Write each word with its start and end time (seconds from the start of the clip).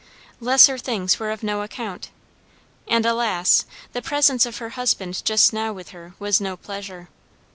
Lesser 0.39 0.79
things 0.79 1.19
were 1.19 1.29
of 1.29 1.43
no 1.43 1.61
account; 1.61 2.09
and 2.87 3.05
alas! 3.05 3.67
the 3.93 4.01
presence 4.01 4.47
of 4.47 4.57
her 4.57 4.69
husband 4.69 5.23
just 5.23 5.53
now 5.53 5.71
with 5.71 5.89
her 5.89 6.15
was 6.17 6.41
no 6.41 6.57
pleasure. 6.57 7.07